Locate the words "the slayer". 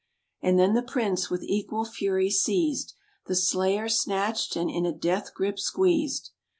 3.27-3.87